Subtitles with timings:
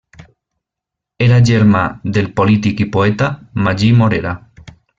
[1.25, 1.83] Era germà
[2.17, 3.29] del polític i poeta
[3.69, 4.33] Magí Morera.